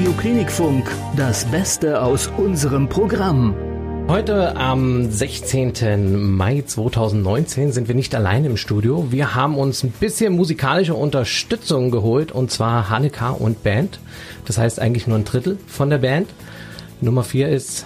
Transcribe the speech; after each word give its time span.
Radio 0.00 0.14
Klinikfunk, 0.14 0.90
das 1.14 1.44
Beste 1.44 2.00
aus 2.00 2.30
unserem 2.38 2.88
Programm. 2.88 3.54
Heute 4.08 4.56
am 4.56 5.10
16. 5.10 6.36
Mai 6.38 6.62
2019 6.62 7.70
sind 7.72 7.86
wir 7.86 7.94
nicht 7.94 8.14
allein 8.14 8.46
im 8.46 8.56
Studio. 8.56 9.08
Wir 9.10 9.34
haben 9.34 9.58
uns 9.58 9.82
ein 9.82 9.90
bisschen 9.90 10.34
musikalische 10.34 10.94
Unterstützung 10.94 11.90
geholt 11.90 12.32
und 12.32 12.50
zwar 12.50 12.88
Hanneka 12.88 13.28
und 13.28 13.62
Band. 13.62 14.00
Das 14.46 14.56
heißt 14.56 14.80
eigentlich 14.80 15.06
nur 15.06 15.18
ein 15.18 15.26
Drittel 15.26 15.58
von 15.66 15.90
der 15.90 15.98
Band. 15.98 16.30
Nummer 17.02 17.22
vier 17.22 17.50
ist 17.50 17.84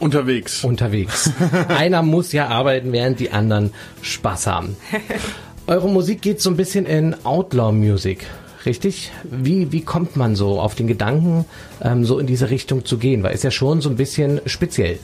unterwegs. 0.00 0.64
Unterwegs. 0.64 1.30
Einer 1.68 2.00
muss 2.00 2.32
ja 2.32 2.48
arbeiten, 2.48 2.90
während 2.90 3.20
die 3.20 3.32
anderen 3.32 3.74
Spaß 4.00 4.46
haben. 4.46 4.78
Eure 5.66 5.90
Musik 5.90 6.22
geht 6.22 6.40
so 6.40 6.48
ein 6.48 6.56
bisschen 6.56 6.86
in 6.86 7.14
Outlaw 7.26 7.70
Music 7.70 8.24
richtig? 8.66 9.12
Wie, 9.24 9.72
wie 9.72 9.82
kommt 9.82 10.16
man 10.16 10.36
so 10.36 10.60
auf 10.60 10.74
den 10.74 10.86
Gedanken, 10.86 11.44
ähm, 11.82 12.04
so 12.04 12.18
in 12.18 12.26
diese 12.26 12.50
Richtung 12.50 12.84
zu 12.84 12.98
gehen? 12.98 13.22
Weil 13.22 13.34
ist 13.34 13.44
ja 13.44 13.50
schon 13.50 13.80
so 13.80 13.88
ein 13.88 13.96
bisschen 13.96 14.40
speziell. 14.46 14.98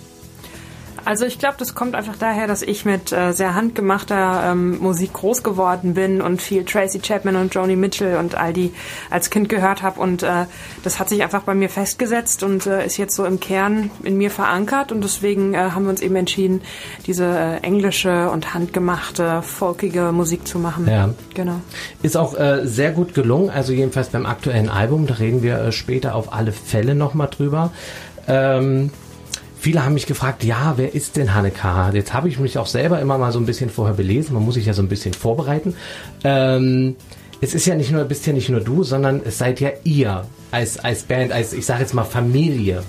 Also 1.08 1.24
ich 1.24 1.38
glaube, 1.38 1.54
das 1.58 1.74
kommt 1.74 1.94
einfach 1.94 2.16
daher, 2.18 2.46
dass 2.46 2.60
ich 2.60 2.84
mit 2.84 3.12
äh, 3.12 3.32
sehr 3.32 3.54
handgemachter 3.54 4.50
ähm, 4.52 4.76
Musik 4.78 5.14
groß 5.14 5.42
geworden 5.42 5.94
bin 5.94 6.20
und 6.20 6.42
viel 6.42 6.66
Tracy 6.66 6.98
Chapman 6.98 7.36
und 7.36 7.54
Joni 7.54 7.76
Mitchell 7.76 8.18
und 8.18 8.34
all 8.34 8.52
die 8.52 8.74
als 9.08 9.30
Kind 9.30 9.48
gehört 9.48 9.82
habe 9.82 10.00
und 10.00 10.22
äh, 10.22 10.44
das 10.84 11.00
hat 11.00 11.08
sich 11.08 11.22
einfach 11.22 11.44
bei 11.44 11.54
mir 11.54 11.70
festgesetzt 11.70 12.42
und 12.42 12.66
äh, 12.66 12.84
ist 12.84 12.98
jetzt 12.98 13.16
so 13.16 13.24
im 13.24 13.40
Kern 13.40 13.90
in 14.02 14.18
mir 14.18 14.30
verankert 14.30 14.92
und 14.92 15.02
deswegen 15.02 15.54
äh, 15.54 15.70
haben 15.70 15.84
wir 15.84 15.90
uns 15.92 16.02
eben 16.02 16.14
entschieden, 16.14 16.60
diese 17.06 17.24
äh, 17.24 17.56
englische 17.62 18.28
und 18.28 18.52
handgemachte, 18.52 19.40
folkige 19.40 20.12
Musik 20.12 20.46
zu 20.46 20.58
machen. 20.58 20.86
Ja. 20.86 21.08
Genau. 21.32 21.62
Ist 22.02 22.18
auch 22.18 22.38
äh, 22.38 22.66
sehr 22.66 22.90
gut 22.90 23.14
gelungen, 23.14 23.48
also 23.48 23.72
jedenfalls 23.72 24.10
beim 24.10 24.26
aktuellen 24.26 24.68
Album, 24.68 25.06
da 25.06 25.14
reden 25.14 25.42
wir 25.42 25.72
später 25.72 26.14
auf 26.14 26.34
alle 26.34 26.52
Fälle 26.52 26.94
nochmal 26.94 27.28
drüber. 27.30 27.72
Ähm, 28.26 28.90
Viele 29.60 29.84
haben 29.84 29.94
mich 29.94 30.06
gefragt, 30.06 30.44
ja, 30.44 30.74
wer 30.76 30.94
ist 30.94 31.16
denn 31.16 31.34
Hanneka? 31.34 31.90
Jetzt 31.92 32.14
habe 32.14 32.28
ich 32.28 32.38
mich 32.38 32.58
auch 32.58 32.66
selber 32.66 33.00
immer 33.00 33.18
mal 33.18 33.32
so 33.32 33.40
ein 33.40 33.46
bisschen 33.46 33.70
vorher 33.70 33.96
belesen. 33.96 34.34
Man 34.34 34.44
muss 34.44 34.54
sich 34.54 34.66
ja 34.66 34.72
so 34.72 34.82
ein 34.82 34.88
bisschen 34.88 35.14
vorbereiten. 35.14 35.74
Ähm, 36.22 36.94
es 37.40 37.54
ist 37.54 37.66
ja 37.66 37.74
nicht 37.74 37.90
nur, 37.90 38.04
bist 38.04 38.26
ja 38.26 38.32
nicht 38.32 38.48
nur 38.48 38.60
du, 38.60 38.84
sondern 38.84 39.20
es 39.24 39.38
seid 39.38 39.60
ja 39.60 39.70
ihr 39.82 40.24
als, 40.50 40.78
als 40.78 41.02
Band, 41.02 41.32
als, 41.32 41.52
ich 41.52 41.66
sage 41.66 41.80
jetzt 41.80 41.94
mal 41.94 42.04
Familie. 42.04 42.82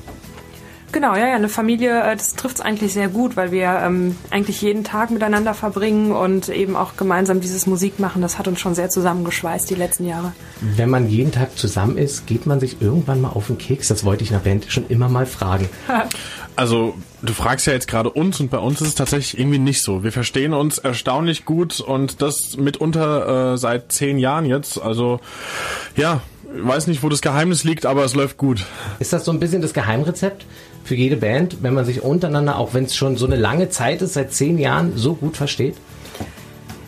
Genau, 0.91 1.15
ja, 1.15 1.27
ja, 1.27 1.35
eine 1.35 1.49
Familie, 1.49 2.01
äh, 2.01 2.15
das 2.15 2.35
trifft 2.35 2.55
es 2.55 2.61
eigentlich 2.61 2.93
sehr 2.93 3.09
gut, 3.09 3.35
weil 3.37 3.51
wir 3.51 3.81
ähm, 3.83 4.15
eigentlich 4.31 4.61
jeden 4.61 4.83
Tag 4.83 5.11
miteinander 5.11 5.53
verbringen 5.53 6.11
und 6.11 6.49
eben 6.49 6.75
auch 6.75 6.97
gemeinsam 6.97 7.41
dieses 7.41 7.67
Musik 7.67 7.99
machen. 7.99 8.21
Das 8.21 8.39
hat 8.39 8.47
uns 8.47 8.59
schon 8.59 8.73
sehr 8.73 8.89
zusammengeschweißt 8.89 9.69
die 9.69 9.75
letzten 9.75 10.07
Jahre. 10.07 10.33
Wenn 10.61 10.89
man 10.89 11.07
jeden 11.07 11.31
Tag 11.31 11.57
zusammen 11.57 11.97
ist, 11.97 12.25
geht 12.25 12.47
man 12.47 12.59
sich 12.59 12.81
irgendwann 12.81 13.21
mal 13.21 13.29
auf 13.29 13.47
den 13.47 13.57
Keks? 13.57 13.87
Das 13.87 14.03
wollte 14.03 14.23
ich 14.23 14.31
in 14.31 14.37
der 14.37 14.49
Band 14.49 14.65
schon 14.69 14.87
immer 14.87 15.09
mal 15.09 15.27
fragen. 15.27 15.69
also 16.55 16.95
du 17.21 17.33
fragst 17.33 17.67
ja 17.67 17.73
jetzt 17.73 17.87
gerade 17.87 18.09
uns 18.09 18.39
und 18.39 18.49
bei 18.49 18.57
uns 18.57 18.81
ist 18.81 18.87
es 18.87 18.95
tatsächlich 18.95 19.39
irgendwie 19.39 19.59
nicht 19.59 19.83
so. 19.83 20.03
Wir 20.03 20.11
verstehen 20.11 20.53
uns 20.53 20.79
erstaunlich 20.79 21.45
gut 21.45 21.79
und 21.79 22.21
das 22.21 22.57
mitunter 22.57 23.53
äh, 23.53 23.57
seit 23.57 23.91
zehn 23.91 24.17
Jahren 24.17 24.45
jetzt. 24.45 24.81
Also 24.81 25.19
ja, 25.95 26.21
weiß 26.51 26.87
nicht, 26.87 27.03
wo 27.03 27.09
das 27.09 27.21
Geheimnis 27.21 27.63
liegt, 27.63 27.85
aber 27.85 28.03
es 28.03 28.15
läuft 28.15 28.37
gut. 28.37 28.65
Ist 28.99 29.13
das 29.13 29.25
so 29.25 29.31
ein 29.31 29.39
bisschen 29.39 29.61
das 29.61 29.73
Geheimrezept? 29.73 30.45
Für 30.83 30.95
jede 30.95 31.17
Band, 31.17 31.61
wenn 31.61 31.73
man 31.73 31.85
sich 31.85 32.01
untereinander, 32.01 32.57
auch 32.57 32.73
wenn 32.73 32.85
es 32.85 32.95
schon 32.95 33.17
so 33.17 33.25
eine 33.25 33.35
lange 33.35 33.69
Zeit 33.69 34.01
ist, 34.01 34.13
seit 34.13 34.33
zehn 34.33 34.57
Jahren, 34.57 34.93
so 34.95 35.13
gut 35.13 35.37
versteht? 35.37 35.75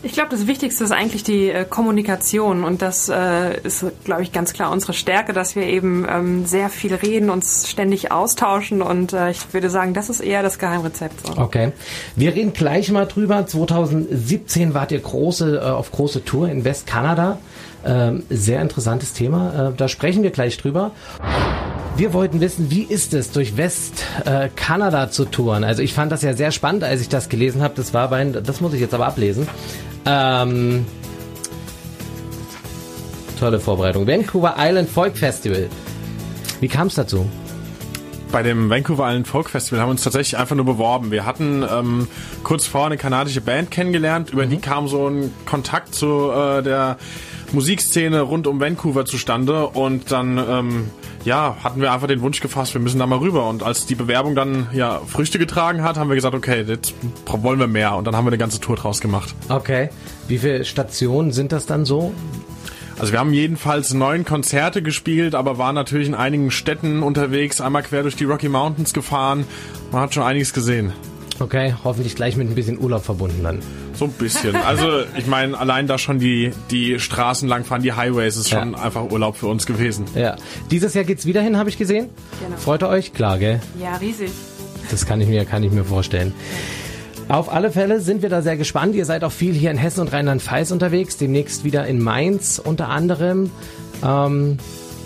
Ich 0.03 0.13
glaube, 0.13 0.29
das 0.31 0.47
Wichtigste 0.47 0.83
ist 0.83 0.91
eigentlich 0.91 1.23
die 1.23 1.49
äh, 1.49 1.63
Kommunikation 1.63 2.63
und 2.63 2.81
das 2.81 3.07
äh, 3.07 3.59
ist, 3.61 3.85
glaube 4.03 4.23
ich, 4.23 4.31
ganz 4.31 4.51
klar 4.51 4.71
unsere 4.71 4.93
Stärke, 4.93 5.31
dass 5.31 5.55
wir 5.55 5.63
eben 5.63 6.07
ähm, 6.09 6.45
sehr 6.47 6.69
viel 6.69 6.95
reden, 6.95 7.29
uns 7.29 7.69
ständig 7.69 8.11
austauschen 8.11 8.81
und 8.81 9.13
äh, 9.13 9.29
ich 9.29 9.53
würde 9.53 9.69
sagen, 9.69 9.93
das 9.93 10.09
ist 10.09 10.19
eher 10.19 10.41
das 10.41 10.57
Geheimrezept. 10.57 11.27
So. 11.27 11.37
Okay, 11.39 11.71
wir 12.15 12.33
reden 12.33 12.53
gleich 12.53 12.89
mal 12.91 13.05
drüber. 13.05 13.45
2017 13.45 14.73
wart 14.73 14.91
ihr 14.91 14.99
große 14.99 15.57
äh, 15.57 15.69
auf 15.69 15.91
große 15.91 16.25
Tour 16.25 16.49
in 16.49 16.65
Westkanada. 16.65 17.37
Ähm, 17.85 18.23
sehr 18.29 18.61
interessantes 18.61 19.13
Thema. 19.13 19.69
Äh, 19.69 19.73
da 19.77 19.87
sprechen 19.87 20.23
wir 20.23 20.31
gleich 20.31 20.57
drüber. 20.57 20.91
Wir 21.97 22.13
wollten 22.13 22.39
wissen, 22.39 22.71
wie 22.71 22.83
ist 22.83 23.13
es, 23.13 23.31
durch 23.31 23.57
Westkanada 23.57 25.05
äh, 25.05 25.09
zu 25.11 25.25
touren? 25.25 25.63
Also 25.63 25.83
ich 25.83 25.93
fand 25.93 26.11
das 26.11 26.21
ja 26.21 26.33
sehr 26.33 26.51
spannend, 26.51 26.83
als 26.83 27.01
ich 27.01 27.09
das 27.09 27.29
gelesen 27.29 27.61
habe. 27.61 27.73
Das 27.75 27.93
war 27.93 28.09
bei, 28.09 28.23
das 28.25 28.61
muss 28.61 28.73
ich 28.73 28.81
jetzt 28.81 28.93
aber 28.93 29.07
ablesen. 29.07 29.47
Ähm, 30.05 30.85
tolle 33.39 33.59
Vorbereitung. 33.59 34.07
Vancouver 34.07 34.55
Island 34.57 34.89
Folk 34.89 35.17
Festival. 35.17 35.69
Wie 36.59 36.67
kam 36.67 36.87
es 36.87 36.95
dazu? 36.95 37.27
bei 38.31 38.43
dem 38.43 38.69
Vancouver 38.69 39.09
Island 39.09 39.27
Folk 39.27 39.49
Festival 39.49 39.81
haben 39.81 39.89
wir 39.89 39.91
uns 39.91 40.03
tatsächlich 40.03 40.37
einfach 40.37 40.55
nur 40.55 40.65
beworben. 40.65 41.11
Wir 41.11 41.25
hatten 41.25 41.65
ähm, 41.69 42.07
kurz 42.43 42.65
vor 42.65 42.85
eine 42.85 42.97
kanadische 42.97 43.41
Band 43.41 43.71
kennengelernt, 43.71 44.31
über 44.31 44.45
mhm. 44.45 44.51
die 44.51 44.57
kam 44.59 44.87
so 44.87 45.07
ein 45.07 45.33
Kontakt 45.45 45.93
zu 45.93 46.31
äh, 46.31 46.63
der 46.63 46.97
Musikszene 47.53 48.21
rund 48.21 48.47
um 48.47 48.59
Vancouver 48.59 49.05
zustande 49.05 49.67
und 49.67 50.11
dann 50.11 50.37
ähm, 50.37 50.89
ja, 51.25 51.57
hatten 51.63 51.81
wir 51.81 51.91
einfach 51.91 52.07
den 52.07 52.21
Wunsch 52.21 52.39
gefasst, 52.39 52.73
wir 52.73 52.81
müssen 52.81 52.99
da 52.99 53.05
mal 53.05 53.19
rüber. 53.19 53.47
Und 53.49 53.63
als 53.63 53.85
die 53.85 53.95
Bewerbung 53.95 54.35
dann 54.35 54.67
ja 54.73 55.01
Früchte 55.07 55.39
getragen 55.39 55.83
hat, 55.83 55.97
haben 55.97 56.09
wir 56.09 56.15
gesagt, 56.15 56.35
okay, 56.35 56.63
jetzt 56.67 56.93
wollen 57.25 57.59
wir 57.59 57.67
mehr. 57.67 57.95
Und 57.95 58.05
dann 58.05 58.15
haben 58.15 58.25
wir 58.25 58.29
eine 58.29 58.37
ganze 58.37 58.59
Tour 58.59 58.75
draus 58.75 59.01
gemacht. 59.01 59.33
Okay. 59.49 59.89
Wie 60.27 60.37
viele 60.37 60.65
Stationen 60.65 61.31
sind 61.31 61.51
das 61.51 61.65
dann 61.65 61.85
so? 61.85 62.13
Also 62.99 63.13
wir 63.13 63.19
haben 63.19 63.33
jedenfalls 63.33 63.93
neun 63.93 64.25
Konzerte 64.25 64.81
gespielt, 64.81 65.33
aber 65.33 65.57
waren 65.57 65.75
natürlich 65.75 66.07
in 66.07 66.15
einigen 66.15 66.51
Städten 66.51 67.01
unterwegs, 67.01 67.59
einmal 67.59 67.83
quer 67.83 68.03
durch 68.03 68.15
die 68.15 68.25
Rocky 68.25 68.47
Mountains 68.47 68.93
gefahren. 68.93 69.45
Man 69.91 70.01
hat 70.01 70.13
schon 70.13 70.23
einiges 70.23 70.53
gesehen. 70.53 70.93
Okay, 71.41 71.73
hoffentlich 71.83 72.15
gleich 72.15 72.37
mit 72.37 72.47
ein 72.47 72.53
bisschen 72.53 72.79
Urlaub 72.79 73.03
verbunden 73.03 73.43
dann. 73.43 73.59
So 73.95 74.05
ein 74.05 74.11
bisschen. 74.11 74.55
Also 74.55 75.01
ich 75.17 75.25
meine, 75.25 75.57
allein 75.57 75.87
da 75.87 75.97
schon 75.97 76.19
die, 76.19 76.51
die 76.69 76.99
Straßen 76.99 77.49
langfahren, 77.49 77.81
die 77.81 77.93
Highways, 77.93 78.37
ist 78.37 78.49
schon 78.49 78.73
ja. 78.73 78.77
einfach 78.79 79.09
Urlaub 79.09 79.37
für 79.37 79.47
uns 79.47 79.65
gewesen. 79.65 80.05
Ja. 80.15 80.35
Dieses 80.69 80.93
Jahr 80.93 81.03
geht's 81.03 81.25
wieder 81.25 81.41
hin, 81.41 81.57
habe 81.57 81.69
ich 81.69 81.79
gesehen. 81.79 82.09
Genau. 82.43 82.57
Freut 82.57 82.83
ihr 82.83 82.89
euch? 82.89 83.13
Klar, 83.13 83.39
gell? 83.39 83.59
Ja, 83.81 83.95
riesig. 83.95 84.29
Das 84.91 85.07
kann 85.07 85.19
ich 85.19 85.27
mir, 85.27 85.45
kann 85.45 85.63
ich 85.63 85.71
mir 85.71 85.83
vorstellen. 85.83 86.33
Auf 87.27 87.51
alle 87.51 87.71
Fälle 87.71 88.01
sind 88.01 88.21
wir 88.21 88.29
da 88.29 88.41
sehr 88.41 88.57
gespannt. 88.57 88.93
Ihr 88.93 89.05
seid 89.05 89.23
auch 89.23 89.31
viel 89.31 89.53
hier 89.53 89.71
in 89.71 89.77
Hessen 89.77 90.01
und 90.01 90.13
Rheinland-Pfalz 90.13 90.69
unterwegs, 90.69 91.17
demnächst 91.17 91.63
wieder 91.63 91.87
in 91.87 91.99
Mainz 91.99 92.61
unter 92.63 92.89
anderem. 92.89 93.49
Ähm, 94.03 94.57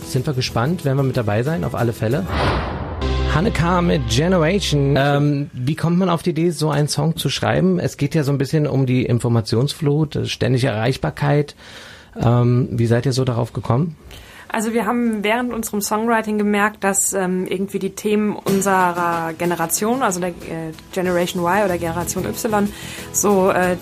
sind 0.07 0.28
wir 0.28 0.34
gespannt, 0.34 0.85
werden 0.85 0.97
wir 0.97 1.03
mit 1.03 1.17
dabei 1.17 1.44
sein, 1.44 1.63
auf 1.63 1.75
alle 1.75 1.94
Fälle. 1.94 2.25
Hanneka 3.35 3.81
mit 3.81 4.07
Generation. 4.07 4.96
Ähm, 4.97 5.50
wie 5.51 5.75
kommt 5.75 5.97
man 5.97 6.09
auf 6.09 6.23
die 6.23 6.29
Idee, 6.29 6.51
so 6.51 6.69
einen 6.69 6.88
Song 6.88 7.18
zu 7.18 7.29
schreiben? 7.29 7.79
Es 7.79 7.97
geht 7.97 8.16
ja 8.16 8.23
so 8.23 8.31
ein 8.31 8.38
bisschen 8.38 8.66
um 8.66 8.85
die 8.85 9.06
Informationsflut, 9.06 10.22
ständige 10.23 10.68
Erreichbarkeit. 10.68 11.53
Ähm, 12.18 12.69
wie 12.72 12.85
seid 12.85 13.06
ihr 13.06 13.12
so 13.12 13.25
darauf 13.25 13.51
gekommen? 13.51 13.97
Also 14.55 14.71
wir 14.71 14.85
haben 14.85 15.21
während 15.21 15.51
unserem 15.51 15.81
Songwriting 15.81 16.38
gemerkt, 16.38 16.81
dass 16.85 17.11
ähm, 17.11 17.45
irgendwie 17.45 17.77
die 17.77 17.89
Themen 17.89 18.38
unserer 18.38 19.33
Generation, 19.38 20.01
also 20.01 20.21
der 20.21 20.29
äh, 20.29 20.71
Generation 20.93 21.43
Y 21.43 21.66
oder 21.66 21.77
Generation 21.77 22.25
Y, 22.25 22.69
so 23.11 23.49
äh, 23.49 23.75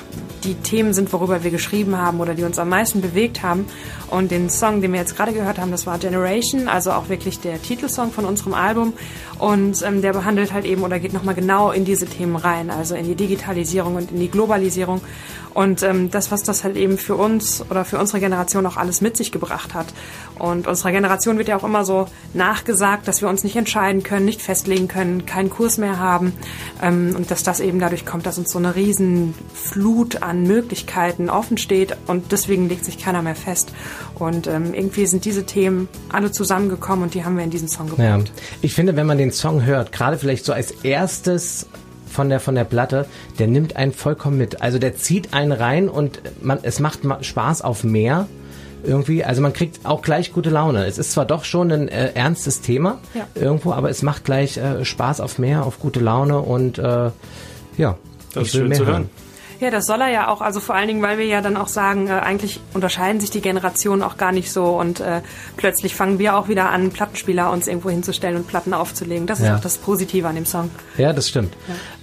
die 0.44 0.56
Themen 0.56 0.94
sind, 0.94 1.14
worüber 1.14 1.44
wir 1.44 1.52
geschrieben 1.52 1.96
haben 1.96 2.20
oder 2.20 2.34
die 2.34 2.44
uns 2.44 2.58
am 2.58 2.70
meisten 2.70 3.02
bewegt 3.02 3.44
haben. 3.44 3.68
Und 4.10 4.32
den 4.32 4.50
Song, 4.50 4.82
den 4.82 4.94
wir 4.94 5.00
jetzt 5.00 5.16
gerade 5.16 5.32
gehört 5.32 5.60
haben, 5.60 5.70
das 5.70 5.86
war 5.86 6.00
Generation, 6.00 6.68
also 6.68 6.92
auch 6.92 7.08
wirklich 7.08 7.40
der 7.40 7.62
Titelsong 7.62 8.12
von 8.12 8.26
unserem 8.26 8.56
Album. 8.56 8.94
Und 9.38 9.80
ähm, 9.84 10.02
der 10.02 10.14
behandelt 10.14 10.54
halt 10.54 10.66
eben 10.66 10.82
oder 10.82 10.98
geht 10.98 11.14
nochmal 11.14 11.36
genau 11.36 11.70
in 11.70 11.86
diese 11.86 12.08
Themen 12.08 12.36
rein, 12.36 12.72
also 12.72 12.96
in 12.96 13.06
die 13.06 13.16
Digitalisierung 13.16 13.96
und 13.96 14.12
in 14.12 14.20
die 14.20 14.30
Globalisierung. 14.32 15.02
Und 15.54 15.84
ähm, 15.84 16.10
das, 16.10 16.32
was 16.32 16.44
das 16.44 16.64
halt 16.64 16.76
eben 16.76 16.98
für 16.98 17.16
uns 17.16 17.64
oder 17.70 17.86
für 17.86 18.00
unsere 18.00 18.20
Generation 18.20 18.66
auch 18.66 18.78
alles 18.78 19.02
mit 19.02 19.18
sich 19.18 19.32
gebracht 19.32 19.74
hat. 19.74 19.88
Und 20.40 20.68
unserer 20.68 20.92
Generation 20.92 21.38
wird 21.38 21.48
ja 21.48 21.58
auch 21.58 21.64
immer 21.64 21.86
so 21.86 22.08
nachgesagt, 22.34 23.08
dass 23.08 23.22
wir 23.22 23.30
uns 23.30 23.44
nicht 23.44 23.56
entscheiden 23.56 24.04
können, 24.04 24.26
nicht 24.26 24.42
festlegen 24.42 24.88
können, 24.88 25.26
keinen 25.26 25.50
Kurs 25.50 25.78
mehr 25.78 26.00
haben. 26.00 26.34
Ähm, 26.82 27.14
und 27.16 27.30
dass 27.30 27.44
das 27.44 27.60
eben 27.60 27.80
dadurch 27.80 28.06
kommt, 28.06 28.26
dass 28.26 28.38
uns 28.38 28.52
so 28.52 28.60
eine 28.60 28.76
riesen 28.76 29.36
Flut 29.54 30.24
an 30.24 30.44
Möglichkeiten 30.44 31.30
offen 31.30 31.58
steht 31.58 31.96
und 32.08 32.32
deswegen 32.32 32.68
legt 32.68 32.86
sich 32.86 32.98
keiner 32.98 33.22
mehr 33.22 33.36
fest. 33.36 33.72
Und 34.16 34.48
ähm, 34.48 34.74
irgendwie 34.74 35.06
sind 35.06 35.26
diese 35.26 35.46
Themen 35.46 35.88
alle 36.10 36.32
zusammengekommen 36.32 37.04
und 37.04 37.14
die 37.14 37.24
haben 37.26 37.38
wir 37.38 37.44
in 37.44 37.50
diesen 37.50 37.68
Song 37.68 37.90
gebracht. 37.90 38.28
Ja. 38.28 38.44
Ich 38.62 38.74
finde, 38.74 38.96
wenn 38.96 39.06
man 39.06 39.18
den 39.18 39.32
Song 39.32 39.66
hört, 39.66 39.92
gerade 39.92 40.18
vielleicht 40.18 40.46
so 40.46 40.54
als 40.54 40.72
erstes 40.84 41.68
von 42.14 42.30
der 42.30 42.40
von 42.40 42.56
der 42.56 42.64
Platte, 42.64 43.06
der 43.40 43.48
nimmt 43.48 43.76
einen 43.76 43.92
vollkommen 43.92 44.38
mit. 44.38 44.62
Also 44.62 44.80
der 44.80 44.96
zieht 44.96 45.34
einen 45.34 45.52
rein 45.52 45.90
und 45.90 46.22
man 46.42 46.60
es 46.62 46.80
macht 46.80 47.00
Spaß 47.22 47.62
auf 47.62 47.84
mehr 47.84 48.28
irgendwie. 48.84 49.24
Also 49.24 49.42
man 49.42 49.54
kriegt 49.54 49.86
auch 49.86 50.02
gleich 50.02 50.32
gute 50.32 50.50
Laune. 50.50 50.86
Es 50.86 50.98
ist 50.98 51.12
zwar 51.12 51.26
doch 51.26 51.44
schon 51.44 51.72
ein 51.72 51.88
äh, 51.88 52.12
ernstes 52.14 52.62
Thema 52.62 53.00
ja. 53.14 53.28
irgendwo, 53.36 53.74
aber 53.74 53.90
es 53.90 54.02
macht 54.02 54.26
gleich 54.26 54.58
äh, 54.58 54.86
Spaß 54.86 55.22
auf 55.22 55.40
mehr, 55.40 55.66
auf 55.66 55.80
gute 55.80 56.00
Laune 56.00 56.40
und 56.40 56.78
äh, 56.78 57.12
ja, 57.78 57.98
das 58.34 58.44
ist 58.44 58.52
schön 58.52 58.74
zu 58.74 58.86
hören. 58.86 59.10
Ja, 59.64 59.72
das 59.72 59.86
soll 59.86 60.02
er 60.02 60.10
ja 60.10 60.28
auch, 60.28 60.42
also 60.42 60.60
vor 60.60 60.76
allen 60.76 60.90
Dingen, 60.90 61.02
weil 61.02 61.18
wir 61.18 61.26
ja 61.26 61.40
dann 61.42 61.56
auch 61.56 61.70
sagen, 61.70 62.08
äh, 62.08 62.12
eigentlich 62.12 62.60
unterscheiden 62.74 63.22
sich 63.22 63.30
die 63.32 63.40
Generationen 63.40 64.04
auch 64.04 64.18
gar 64.18 64.34
nicht 64.34 64.52
so 64.52 64.78
und 64.78 65.00
äh, 65.00 65.22
plötzlich 65.56 65.96
fangen 65.96 66.20
wir 66.20 66.36
auch 66.38 66.50
wieder 66.50 66.70
an, 66.70 66.90
Plattenspieler 66.92 67.50
uns 67.50 67.68
irgendwo 67.68 67.90
hinzustellen 67.90 68.36
und 68.36 68.48
Platten 68.48 68.74
aufzulegen. 68.74 69.26
Das 69.26 69.40
ist 69.40 69.46
Ja. 69.46 69.56
auch 69.56 69.62
das 69.62 69.78
Positive 69.78 70.28
an 70.28 70.36
dem 70.36 70.46
Song. 70.46 70.70
Ja, 70.98 71.14
das 71.14 71.30
stimmt. 71.30 71.54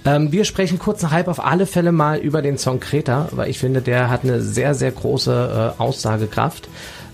Ähm, 0.05 0.31
wir 0.31 0.43
sprechen 0.43 0.79
kurz 0.79 1.03
nach 1.03 1.11
halb 1.11 1.27
auf 1.27 1.43
alle 1.45 1.67
Fälle 1.67 1.91
mal 1.91 2.17
über 2.17 2.41
den 2.41 2.57
Song 2.57 2.79
Kreta, 2.79 3.29
weil 3.31 3.49
ich 3.49 3.59
finde, 3.59 3.81
der 3.83 4.09
hat 4.09 4.23
eine 4.23 4.41
sehr, 4.41 4.73
sehr 4.73 4.91
große 4.91 5.75
äh, 5.77 5.81
Aussagekraft. 5.81 6.67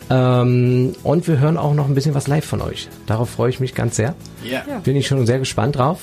Ähm, 0.09 0.95
und 1.03 1.27
wir 1.27 1.39
hören 1.39 1.57
auch 1.57 1.73
noch 1.73 1.87
ein 1.87 1.93
bisschen 1.93 2.15
was 2.15 2.27
live 2.27 2.45
von 2.45 2.61
euch. 2.61 2.87
Darauf 3.07 3.29
freue 3.29 3.49
ich 3.49 3.59
mich 3.59 3.75
ganz 3.75 3.97
sehr. 3.97 4.15
Ja. 4.43 4.61
Bin 4.83 4.95
ich 4.95 5.07
schon 5.07 5.25
sehr 5.25 5.39
gespannt 5.39 5.75
drauf. 5.75 5.99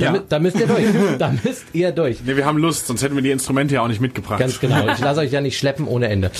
Da, 0.00 0.14
Ja. 0.14 0.22
da 0.28 0.38
müsst 0.38 0.58
ihr 0.58 0.66
durch. 0.66 0.84
da 1.18 1.32
müsst 1.44 1.64
ihr 1.72 1.92
durch. 1.92 2.18
Nee, 2.24 2.36
wir 2.36 2.44
haben 2.46 2.58
Lust, 2.58 2.86
sonst 2.86 3.02
hätten 3.02 3.14
wir 3.14 3.22
die 3.22 3.30
Instrumente 3.30 3.74
ja 3.74 3.82
auch 3.82 3.88
nicht 3.88 4.00
mitgebracht. 4.00 4.38
Ganz 4.40 4.58
genau. 4.60 4.88
Ich 4.88 4.98
lasse 4.98 5.20
euch 5.20 5.30
ja 5.30 5.40
nicht 5.40 5.58
schleppen 5.58 5.86
ohne 5.86 6.08
Ende. 6.08 6.30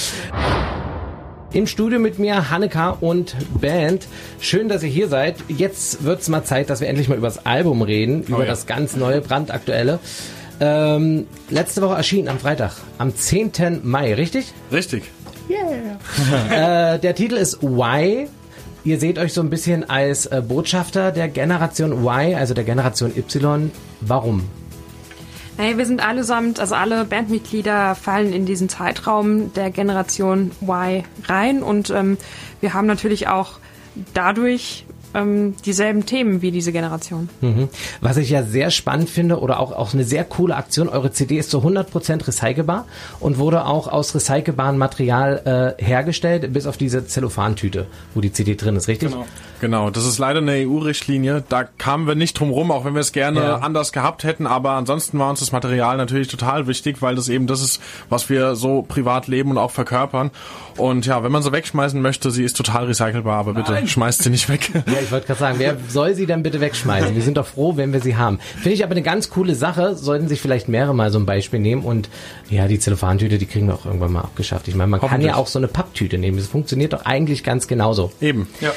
Im 1.53 1.67
Studio 1.67 1.99
mit 1.99 2.19
mir 2.19 2.51
Hanneka 2.51 2.91
und 3.01 3.35
Band. 3.61 4.07
Schön, 4.41 4.69
dass 4.69 4.83
ihr 4.85 4.89
hier 4.89 5.09
seid. 5.09 5.37
Jetzt 5.49 6.05
wird's 6.05 6.29
mal 6.29 6.45
Zeit, 6.45 6.71
dass 6.71 6.81
wir 6.81 6.89
endlich 6.89 7.09
mal 7.09 7.19
über 7.19 7.27
das 7.27 7.45
Album 7.45 7.83
reden, 7.83 8.23
über 8.23 8.41
ja. 8.45 8.47
das 8.47 8.67
ganz 8.67 8.97
neue, 8.97 9.21
brandaktuelle. 9.21 9.99
Ähm, 10.61 11.27
letzte 11.49 11.83
Woche 11.83 11.95
erschienen 11.95 12.29
am 12.29 12.39
Freitag, 12.39 12.73
am 12.99 13.15
10. 13.17 13.81
Mai, 13.83 14.15
richtig? 14.15 14.53
Richtig. 14.73 15.05
Äh, 16.51 16.99
der 17.01 17.15
Titel 17.17 17.35
ist 17.35 17.61
Why. 17.63 18.29
Ihr 18.83 18.99
seht 18.99 19.19
euch 19.19 19.35
so 19.35 19.43
ein 19.43 19.51
bisschen 19.51 19.89
als 19.89 20.27
äh, 20.27 20.43
Botschafter 20.47 21.13
der 21.13 21.29
Generation 21.29 21.93
Y, 21.93 22.35
also 22.35 22.55
der 22.55 22.65
Generation 22.65 23.13
Y. 23.17 23.71
Warum? 24.01 24.43
Naja, 25.59 25.77
wir 25.77 25.85
sind 25.85 26.03
allesamt, 26.03 26.59
also 26.59 26.75
alle 26.75 27.05
Bandmitglieder 27.05 27.95
fallen 27.95 28.33
in 28.33 28.47
diesen 28.47 28.71
Zeitraum 28.71 29.53
der 29.53 29.71
Generation 29.71 30.53
Y 30.63 31.05
rein 31.27 31.63
und 31.63 31.91
ähm, 31.91 32.17
wir 32.61 32.73
haben 32.73 32.87
natürlich 32.87 33.29
auch 33.29 33.59
dadurch 34.15 34.87
ähm, 35.15 35.55
dieselben 35.65 36.07
Themen 36.07 36.43
wie 36.43 36.51
diese 36.51 36.73
Generation. 36.73 37.29
Mhm. 37.41 37.69
Was 38.01 38.17
ich 38.17 38.31
ja 38.31 38.43
sehr 38.43 38.71
spannend 38.71 39.11
finde 39.11 39.41
oder 39.41 39.61
auch, 39.61 39.73
auch 39.73 39.95
eine 39.95 40.05
sehr 40.05 40.25
coole 40.25 40.57
Aktion, 40.57 40.89
eure 40.89 41.11
CD 41.13 41.39
ist 41.39 41.51
zu 41.51 41.59
100% 41.59 42.27
recycelbar 42.27 42.87
und 43.21 43.39
wurde 43.39 43.65
auch 43.67 43.89
aus 43.89 44.15
recycelbarem 44.15 44.79
Material 44.79 45.77
äh, 45.79 45.83
hergestellt, 45.85 46.53
bis 46.53 46.67
auf 46.67 46.77
diese 46.77 47.07
Zellophantüte, 47.07 47.87
wo 48.15 48.21
die 48.21 48.33
CD 48.33 48.55
drin 48.55 48.77
ist, 48.77 48.89
richtig? 48.89 49.11
Genau, 49.61 49.91
das 49.91 50.07
ist 50.07 50.19
leider 50.19 50.39
eine 50.39 50.53
EU-Richtlinie. 50.67 51.45
Da 51.49 51.65
kamen 51.65 52.07
wir 52.07 52.15
nicht 52.15 52.39
drum 52.39 52.51
rum, 52.51 52.71
auch 52.71 52.87
wenn 52.87 52.95
wir 52.95 53.01
es 53.01 53.13
gerne 53.13 53.41
Ja. 53.41 53.57
anders 53.57 53.93
gehabt 53.93 54.25
hätten. 54.25 54.47
Aber 54.47 54.71
ansonsten 54.73 55.19
war 55.19 55.29
uns 55.29 55.41
das 55.41 55.53
Material 55.53 55.99
natürlich 55.99 56.29
total 56.29 56.67
wichtig, 56.67 57.03
weil 57.03 57.15
das 57.15 57.29
eben 57.29 57.47
das 57.47 57.61
ist, 57.61 57.81
was 58.09 58.31
wir 58.31 58.55
so 58.57 58.81
privat 58.83 59.29
leben 59.29 59.51
und 59.51 59.59
auch 59.59 59.71
verkörpern. 59.71 60.31
Und 60.79 61.05
ja, 61.05 61.23
wenn 61.23 61.31
man 61.31 61.43
sie 61.43 61.53
wegschmeißen 61.53 62.01
möchte, 62.01 62.31
sie 62.31 62.43
ist 62.43 62.57
total 62.57 62.87
recycelbar, 62.87 63.37
aber 63.39 63.53
bitte 63.53 63.87
schmeißt 63.87 64.23
sie 64.23 64.31
nicht 64.31 64.49
weg. 64.49 64.71
Ja, 64.87 64.95
ich 65.03 65.11
wollte 65.11 65.27
gerade 65.27 65.41
sagen, 65.41 65.59
wer 65.59 65.77
soll 65.89 66.15
sie 66.15 66.27
denn 66.27 66.43
bitte 66.43 66.61
wegschmeißen? 66.61 67.15
Wir 67.15 67.23
sind 67.23 67.37
doch 67.37 67.47
froh, 67.47 67.77
wenn 67.77 67.93
wir 67.93 68.01
sie 68.01 68.17
haben. 68.17 68.39
Finde 68.39 68.73
ich 68.73 68.85
aber 68.85 68.93
eine 68.93 69.03
ganz 69.03 69.31
coole 69.31 69.55
Sache, 69.55 69.95
sollten 69.97 70.29
sich 70.29 70.41
vielleicht 70.41 70.69
mehrere 70.69 70.95
mal 70.95 71.11
so 71.11 71.19
ein 71.19 71.27
Beispiel 71.27 71.61
nehmen 71.61 71.83
und 71.83 72.09
ja, 72.49 72.69
die 72.69 72.79
Zellophantüte, 72.79 73.39
die 73.39 73.47
kriegen 73.47 73.67
wir 73.67 73.75
auch 73.75 73.87
irgendwann 73.87 74.13
mal 74.13 74.21
abgeschafft. 74.21 74.69
Ich 74.69 74.75
meine, 74.75 74.89
man 74.91 75.01
kann 75.01 75.21
ja 75.21 75.37
auch 75.37 75.47
so 75.47 75.59
eine 75.59 75.69
Papptüte 75.69 76.19
nehmen. 76.19 76.37
Das 76.37 76.47
funktioniert 76.47 76.93
doch 76.93 77.05
eigentlich 77.05 77.45
ganz 77.45 77.67
genauso. 77.67 78.13
Eben. 78.21 78.49
Ja. 78.61 78.73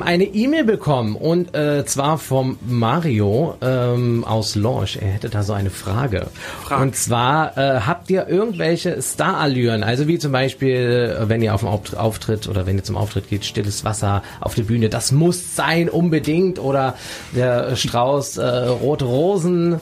Eine 0.00 0.24
E-Mail 0.24 0.64
bekommen 0.64 1.16
und 1.16 1.54
äh, 1.54 1.84
zwar 1.86 2.18
vom 2.18 2.58
Mario 2.66 3.56
ähm, 3.60 4.24
aus 4.24 4.54
Lorsch. 4.54 4.96
Er 4.96 5.08
hätte 5.08 5.28
da 5.28 5.42
so 5.42 5.52
eine 5.52 5.70
Frage. 5.70 6.28
Frag. 6.62 6.80
Und 6.80 6.96
zwar 6.96 7.56
äh, 7.56 7.80
habt 7.80 8.10
ihr 8.10 8.28
irgendwelche 8.28 9.00
Starallüren, 9.02 9.82
also 9.82 10.06
wie 10.08 10.18
zum 10.18 10.32
Beispiel, 10.32 11.16
wenn 11.22 11.42
ihr 11.42 11.54
auf 11.54 11.60
dem 11.60 11.68
Auft- 11.68 11.96
Auftritt 11.96 12.48
oder 12.48 12.66
wenn 12.66 12.76
ihr 12.76 12.84
zum 12.84 12.96
Auftritt 12.96 13.28
geht, 13.28 13.44
stilles 13.44 13.84
Wasser 13.84 14.22
auf 14.40 14.54
der 14.54 14.62
Bühne, 14.62 14.88
das 14.88 15.12
muss 15.12 15.56
sein 15.56 15.88
unbedingt 15.88 16.58
oder 16.58 16.94
der 17.34 17.76
Strauß 17.76 18.38
äh, 18.38 18.46
rote 18.46 19.04
Rosen. 19.04 19.80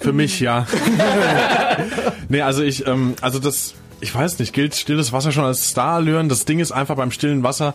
Für 0.00 0.12
mich 0.14 0.40
ja. 0.40 0.66
nee, 2.28 2.40
also 2.40 2.62
ich, 2.62 2.86
ähm, 2.86 3.14
also 3.20 3.38
das, 3.38 3.74
ich 4.00 4.14
weiß 4.14 4.38
nicht, 4.38 4.52
gilt 4.52 4.74
stilles 4.74 5.12
Wasser 5.12 5.32
schon 5.32 5.44
als 5.44 5.70
Starallüren? 5.70 6.28
Das 6.28 6.44
Ding 6.44 6.58
ist 6.60 6.72
einfach 6.72 6.96
beim 6.96 7.10
stillen 7.10 7.42
Wasser, 7.42 7.74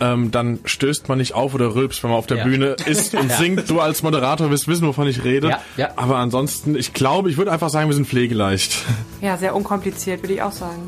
ähm, 0.00 0.30
dann 0.30 0.58
stößt 0.64 1.08
man 1.08 1.18
nicht 1.18 1.34
auf 1.34 1.54
oder 1.54 1.74
rülpst, 1.74 2.02
wenn 2.02 2.10
man 2.10 2.18
auf 2.18 2.26
der 2.26 2.38
Ja. 2.38 2.44
Bühne 2.44 2.76
ist 2.86 3.14
und 3.14 3.32
singt. 3.38 3.70
Du 3.70 3.80
als 3.80 4.02
Moderator 4.02 4.50
wirst 4.50 4.68
wissen, 4.68 4.86
wovon 4.86 5.06
ich 5.08 5.24
rede. 5.24 5.48
Ja, 5.48 5.60
ja. 5.76 5.88
Aber 5.96 6.16
ansonsten, 6.18 6.76
ich 6.76 6.92
glaube, 6.92 7.30
ich 7.30 7.38
würde 7.38 7.50
einfach 7.50 7.70
sagen, 7.70 7.88
wir 7.88 7.94
sind 7.94 8.06
pflegeleicht. 8.08 8.76
Ja, 9.22 9.38
sehr 9.38 9.54
unkompliziert, 9.56 10.22
würde 10.22 10.34
ich 10.34 10.42
auch 10.42 10.52
sagen. 10.52 10.82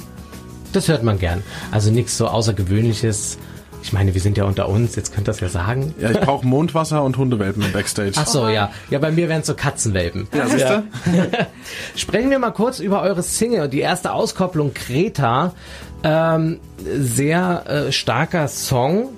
Das 0.75 0.87
hört 0.89 1.03
man 1.03 1.19
gern. 1.19 1.43
Also 1.73 1.91
nichts 1.91 2.19
so 2.19 2.29
Außergewöhnliches. 2.29 3.39
Ich 3.89 3.95
meine, 3.95 4.13
wir 4.13 4.21
sind 4.21 4.37
ja 4.37 4.45
unter 4.45 4.69
uns, 4.69 4.97
jetzt 4.97 5.15
könnt 5.15 5.29
ihr 5.29 5.33
das 5.33 5.41
ja 5.41 5.49
sagen. 5.49 5.95
Ja, 5.99 6.11
ich 6.11 6.21
brauche 6.21 6.47
Mondwasser 6.47 7.03
und 7.03 7.17
Hundewelpen 7.17 7.63
im 7.63 7.73
Backstage. 7.73 8.13
Ach 8.17 8.27
so, 8.27 8.47
ja. 8.47 8.71
Ja, 8.91 8.99
bei 8.99 9.11
mir 9.11 9.31
wären 9.31 9.41
es 9.41 9.47
so 9.47 9.55
Katzenwelpen. 9.55 10.29
Ja, 10.35 10.47
siehst 10.47 10.69
du? 10.69 10.85
Sprechen 11.97 12.29
wir 12.29 12.39
mal 12.39 12.51
kurz 12.51 12.81
über 12.81 13.01
eure 13.01 13.23
Single, 13.23 13.71
die 13.71 13.81
erste 13.81 14.13
Auskopplung 14.13 14.75
Kreta. 14.75 15.55
Ähm, 16.03 16.61
sehr 16.85 17.65
äh, 17.67 17.91
starker 17.91 18.49
Song. 18.49 19.09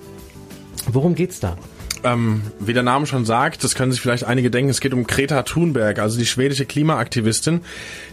Worum 0.86 1.16
geht's 1.16 1.40
da? 1.40 1.56
Ähm, 2.02 2.42
wie 2.58 2.72
der 2.72 2.82
Name 2.82 3.06
schon 3.06 3.24
sagt, 3.24 3.62
das 3.62 3.74
können 3.74 3.92
sich 3.92 4.00
vielleicht 4.00 4.24
einige 4.24 4.50
denken, 4.50 4.70
es 4.70 4.80
geht 4.80 4.94
um 4.94 5.06
Greta 5.06 5.42
Thunberg, 5.42 5.98
also 5.98 6.18
die 6.18 6.26
schwedische 6.26 6.64
Klimaaktivistin, 6.64 7.60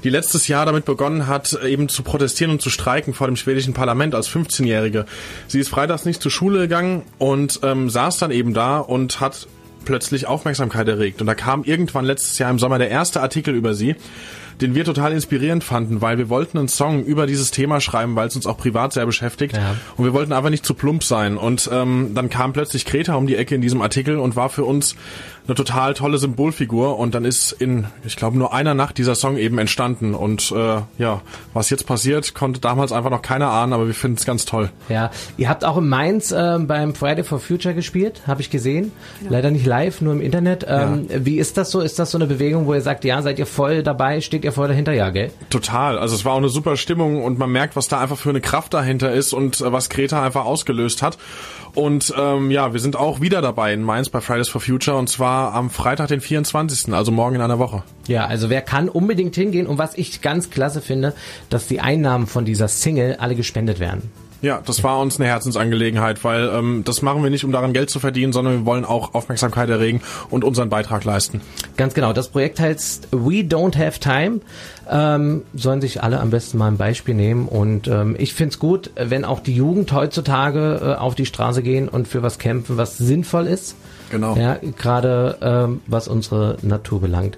die 0.03 0.09
letztes 0.09 0.47
Jahr 0.47 0.65
damit 0.65 0.85
begonnen 0.85 1.27
hat, 1.27 1.53
eben 1.63 1.87
zu 1.87 2.03
protestieren 2.03 2.51
und 2.51 2.61
zu 2.61 2.69
streiken 2.69 3.13
vor 3.13 3.27
dem 3.27 3.37
schwedischen 3.37 3.73
Parlament 3.73 4.13
als 4.13 4.29
15-Jährige. 4.29 5.05
Sie 5.47 5.59
ist 5.59 5.69
freitags 5.69 6.05
nicht 6.05 6.21
zur 6.21 6.31
Schule 6.31 6.59
gegangen 6.59 7.03
und 7.17 7.61
ähm, 7.63 7.89
saß 7.89 8.17
dann 8.17 8.31
eben 8.31 8.53
da 8.53 8.79
und 8.79 9.21
hat 9.21 9.47
plötzlich 9.85 10.27
Aufmerksamkeit 10.27 10.87
erregt. 10.89 11.21
Und 11.21 11.27
da 11.27 11.35
kam 11.35 11.63
irgendwann 11.63 12.03
letztes 12.03 12.37
Jahr 12.39 12.51
im 12.51 12.59
Sommer 12.59 12.77
der 12.77 12.89
erste 12.89 13.21
Artikel 13.21 13.55
über 13.55 13.73
sie, 13.73 13.95
den 14.61 14.75
wir 14.75 14.85
total 14.85 15.11
inspirierend 15.11 15.63
fanden, 15.63 16.01
weil 16.01 16.17
wir 16.17 16.29
wollten 16.29 16.57
einen 16.57 16.67
Song 16.67 17.03
über 17.03 17.27
dieses 17.27 17.51
Thema 17.51 17.79
schreiben, 17.79 18.15
weil 18.15 18.27
es 18.27 18.35
uns 18.35 18.47
auch 18.47 18.57
privat 18.57 18.93
sehr 18.93 19.05
beschäftigt. 19.05 19.55
Ja. 19.55 19.75
Und 19.97 20.05
wir 20.05 20.13
wollten 20.13 20.33
einfach 20.33 20.49
nicht 20.49 20.65
zu 20.65 20.73
plump 20.73 21.03
sein. 21.03 21.37
Und 21.37 21.69
ähm, 21.71 22.11
dann 22.15 22.29
kam 22.29 22.53
plötzlich 22.53 22.85
Kreta 22.85 23.15
um 23.15 23.27
die 23.27 23.35
Ecke 23.35 23.55
in 23.55 23.61
diesem 23.61 23.81
Artikel 23.81 24.17
und 24.17 24.35
war 24.35 24.49
für 24.49 24.65
uns 24.65 24.95
eine 25.45 25.55
total 25.55 25.93
tolle 25.93 26.17
Symbolfigur. 26.17 26.97
Und 26.97 27.13
dann 27.13 27.23
ist 27.23 27.51
in, 27.51 27.85
ich 28.03 28.15
glaube, 28.15 28.37
nur 28.37 28.53
einer 28.53 28.73
Nacht 28.73 28.97
dieser 28.97 29.15
Song 29.15 29.37
eben 29.37 29.59
entstanden. 29.59 30.15
Und 30.15 30.51
äh, 30.51 30.81
ja, 30.97 31.21
was 31.53 31.69
jetzt 31.69 31.85
passiert, 31.85 32.33
konnte 32.33 32.59
damals 32.59 32.91
einfach 32.91 33.11
noch 33.11 33.21
keiner 33.21 33.49
ahnen, 33.49 33.73
aber 33.73 33.87
wir 33.87 33.93
finden 33.93 34.17
es 34.17 34.25
ganz 34.25 34.45
toll. 34.45 34.69
Ja, 34.89 35.11
ihr 35.37 35.49
habt 35.49 35.63
auch 35.63 35.77
in 35.77 35.87
Mainz 35.87 36.33
ähm, 36.35 36.67
beim 36.67 36.95
Friday 36.95 37.23
for 37.23 37.39
Future 37.39 37.75
gespielt, 37.75 38.21
habe 38.25 38.41
ich 38.41 38.49
gesehen. 38.49 38.91
Leider 39.29 39.51
nicht 39.51 39.65
live, 39.65 40.01
nur 40.01 40.13
im 40.13 40.21
Internet. 40.21 40.65
Ähm, 40.67 41.07
Wie 41.09 41.37
ist 41.37 41.57
das 41.57 41.71
so? 41.71 41.81
Ist 41.81 41.99
das 41.99 42.11
so 42.11 42.17
eine 42.17 42.27
Bewegung, 42.27 42.65
wo 42.65 42.73
ihr 42.73 42.81
sagt, 42.81 43.05
ja, 43.05 43.21
seid 43.21 43.39
ihr 43.39 43.45
voll 43.45 43.83
dabei, 43.83 44.21
steht 44.21 44.43
ihr 44.47 44.51
voll 44.51 44.67
dahinter? 44.67 44.93
Ja, 44.93 45.11
gell? 45.11 45.31
Total. 45.49 45.99
Also 45.99 46.15
es 46.15 46.25
war 46.25 46.33
auch 46.33 46.37
eine 46.37 46.49
super 46.49 46.77
Stimmung 46.77 47.23
und 47.23 47.37
man 47.37 47.51
merkt, 47.51 47.75
was 47.75 47.87
da 47.87 47.99
einfach 47.99 48.17
für 48.17 48.29
eine 48.29 48.41
Kraft 48.41 48.73
dahinter 48.73 49.11
ist 49.11 49.33
und 49.33 49.61
äh, 49.61 49.71
was 49.71 49.89
Kreta 49.89 50.23
einfach 50.23 50.45
ausgelöst 50.45 51.01
hat. 51.03 51.17
Und 51.75 52.11
ähm, 52.17 52.49
ja, 52.49 52.73
wir 52.73 52.79
sind 52.79 52.95
auch 52.95 53.21
wieder 53.21 53.41
dabei 53.41 53.73
in 53.73 53.83
Mainz 53.83 54.09
bei 54.09 54.19
Fridays 54.19 54.49
for 54.49 54.61
Future 54.61 54.97
und 54.97 55.09
zwar 55.09 55.53
am 55.53 55.69
Freitag, 55.69 56.07
den 56.07 56.21
24., 56.21 56.91
also 56.93 57.11
morgen 57.11 57.35
in 57.35 57.41
einer 57.41 57.59
Woche. 57.59 57.83
Ja, 58.07 58.25
also 58.25 58.49
wer 58.49 58.61
kann 58.61 58.89
unbedingt 58.89 59.35
hingehen 59.35 59.67
und 59.67 59.77
was 59.77 59.95
ich 59.95 60.21
ganz 60.21 60.49
klasse 60.49 60.81
finde, 60.81 61.13
dass 61.49 61.67
die 61.67 61.79
Einnahmen 61.79 62.25
von 62.25 62.45
dieser 62.45 62.67
Single 62.67 63.17
alle 63.19 63.35
gespendet 63.35 63.79
werden. 63.79 64.09
Ja, 64.41 64.61
das 64.63 64.83
war 64.83 64.99
uns 64.99 65.19
eine 65.19 65.27
Herzensangelegenheit, 65.27 66.23
weil 66.23 66.49
ähm, 66.53 66.83
das 66.85 67.01
machen 67.01 67.23
wir 67.23 67.29
nicht, 67.29 67.43
um 67.43 67.51
daran 67.51 67.73
Geld 67.73 67.89
zu 67.89 67.99
verdienen, 67.99 68.33
sondern 68.33 68.59
wir 68.59 68.65
wollen 68.65 68.85
auch 68.85 69.13
Aufmerksamkeit 69.15 69.69
erregen 69.69 70.01
und 70.29 70.43
unseren 70.43 70.69
Beitrag 70.69 71.03
leisten. 71.03 71.41
Ganz 71.75 71.93
genau. 71.93 72.13
Das 72.13 72.29
Projekt 72.29 72.59
heißt 72.59 73.07
We 73.11 73.41
Don't 73.41 73.77
Have 73.77 73.99
Time. 73.99 74.41
Ähm, 74.89 75.43
sollen 75.53 75.81
sich 75.81 76.03
alle 76.03 76.19
am 76.19 76.29
besten 76.29 76.57
mal 76.57 76.67
ein 76.67 76.77
Beispiel 76.77 77.15
nehmen. 77.15 77.47
Und 77.47 77.87
ähm, 77.87 78.15
ich 78.17 78.33
find's 78.33 78.59
gut, 78.59 78.91
wenn 78.95 79.25
auch 79.25 79.39
die 79.39 79.55
Jugend 79.55 79.91
heutzutage 79.91 80.81
äh, 80.81 80.99
auf 80.99 81.15
die 81.15 81.25
Straße 81.25 81.63
gehen 81.63 81.89
und 81.89 82.07
für 82.07 82.21
was 82.21 82.37
kämpfen, 82.37 82.77
was 82.77 82.97
sinnvoll 82.97 83.47
ist. 83.47 83.75
Genau. 84.11 84.37
Ja, 84.37 84.57
gerade 84.77 85.37
ähm, 85.41 85.81
was 85.87 86.07
unsere 86.07 86.57
Natur 86.61 87.01
belangt. 87.01 87.37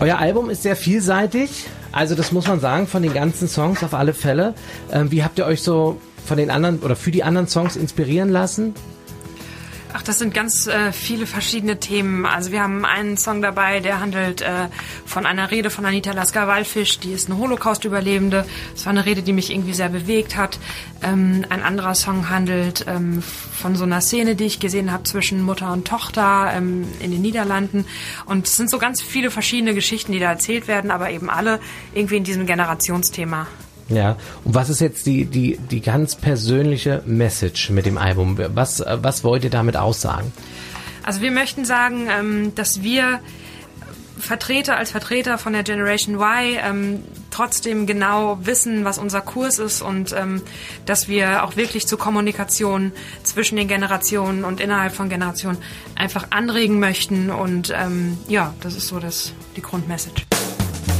Euer 0.00 0.18
Album 0.18 0.48
ist 0.48 0.62
sehr 0.62 0.76
vielseitig. 0.76 1.66
Also 1.92 2.14
das 2.14 2.32
muss 2.32 2.46
man 2.46 2.60
sagen, 2.60 2.86
von 2.86 3.02
den 3.02 3.12
ganzen 3.12 3.48
Songs 3.48 3.82
auf 3.82 3.94
alle 3.94 4.14
Fälle. 4.14 4.54
Ähm, 4.92 5.10
wie 5.10 5.24
habt 5.24 5.38
ihr 5.38 5.46
euch 5.46 5.62
so 5.62 6.00
von 6.24 6.36
den 6.36 6.50
anderen 6.50 6.80
oder 6.80 6.96
für 6.96 7.10
die 7.10 7.24
anderen 7.24 7.48
Songs 7.48 7.76
inspirieren 7.76 8.28
lassen? 8.28 8.74
Ach, 9.92 10.02
das 10.02 10.18
sind 10.18 10.32
ganz 10.32 10.66
äh, 10.66 10.92
viele 10.92 11.26
verschiedene 11.26 11.80
Themen. 11.80 12.24
Also 12.24 12.52
wir 12.52 12.62
haben 12.62 12.84
einen 12.84 13.16
Song 13.16 13.42
dabei, 13.42 13.80
der 13.80 14.00
handelt 14.00 14.40
äh, 14.40 14.68
von 15.04 15.26
einer 15.26 15.50
Rede 15.50 15.70
von 15.70 15.84
Anita 15.84 16.12
Lasker-Wallfisch, 16.12 17.00
die 17.00 17.12
ist 17.12 17.28
eine 17.28 17.38
Holocaust-Überlebende. 17.38 18.46
Das 18.72 18.86
war 18.86 18.90
eine 18.90 19.04
Rede, 19.04 19.22
die 19.22 19.32
mich 19.32 19.50
irgendwie 19.50 19.72
sehr 19.72 19.88
bewegt 19.88 20.36
hat. 20.36 20.58
Ähm, 21.02 21.44
ein 21.48 21.62
anderer 21.62 21.94
Song 21.94 22.28
handelt 22.30 22.84
ähm, 22.88 23.20
von 23.22 23.74
so 23.74 23.84
einer 23.84 24.00
Szene, 24.00 24.36
die 24.36 24.44
ich 24.44 24.60
gesehen 24.60 24.92
habe 24.92 25.02
zwischen 25.04 25.42
Mutter 25.42 25.72
und 25.72 25.88
Tochter 25.88 26.52
ähm, 26.54 26.86
in 27.00 27.10
den 27.10 27.22
Niederlanden. 27.22 27.84
Und 28.26 28.46
es 28.46 28.56
sind 28.56 28.70
so 28.70 28.78
ganz 28.78 29.00
viele 29.02 29.30
verschiedene 29.30 29.74
Geschichten, 29.74 30.12
die 30.12 30.20
da 30.20 30.30
erzählt 30.30 30.68
werden, 30.68 30.90
aber 30.90 31.10
eben 31.10 31.30
alle 31.30 31.58
irgendwie 31.94 32.16
in 32.16 32.24
diesem 32.24 32.46
Generationsthema. 32.46 33.48
Ja, 33.90 34.16
und 34.44 34.54
was 34.54 34.70
ist 34.70 34.80
jetzt 34.80 35.04
die, 35.06 35.24
die, 35.24 35.58
die 35.58 35.80
ganz 35.80 36.14
persönliche 36.14 37.02
Message 37.06 37.70
mit 37.70 37.86
dem 37.86 37.98
Album? 37.98 38.38
Was, 38.54 38.82
was 38.86 39.24
wollt 39.24 39.44
ihr 39.44 39.50
damit 39.50 39.76
aussagen? 39.76 40.32
Also 41.02 41.20
wir 41.22 41.32
möchten 41.32 41.64
sagen, 41.64 42.08
ähm, 42.08 42.54
dass 42.54 42.82
wir 42.82 43.20
Vertreter 44.18 44.76
als 44.76 44.90
Vertreter 44.90 45.38
von 45.38 45.52
der 45.52 45.62
Generation 45.62 46.16
Y 46.16 46.58
ähm, 46.62 47.02
trotzdem 47.30 47.86
genau 47.86 48.38
wissen, 48.42 48.84
was 48.84 48.98
unser 48.98 49.20
Kurs 49.22 49.58
ist 49.58 49.82
und 49.82 50.12
ähm, 50.12 50.42
dass 50.86 51.08
wir 51.08 51.44
auch 51.44 51.56
wirklich 51.56 51.86
zur 51.86 51.98
Kommunikation 51.98 52.92
zwischen 53.22 53.56
den 53.56 53.66
Generationen 53.66 54.44
und 54.44 54.60
innerhalb 54.60 54.94
von 54.94 55.08
Generationen 55.08 55.58
einfach 55.96 56.26
anregen 56.30 56.78
möchten 56.78 57.30
und 57.30 57.72
ähm, 57.74 58.18
ja, 58.28 58.54
das 58.60 58.76
ist 58.76 58.88
so 58.88 59.00
das, 59.00 59.32
die 59.56 59.62
Grundmessage. 59.62 60.26